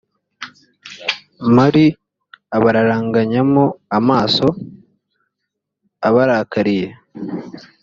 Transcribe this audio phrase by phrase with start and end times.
[1.55, 1.75] mr
[2.55, 3.63] abararanganyamo
[3.97, 4.45] amaso
[6.07, 6.87] abarakariye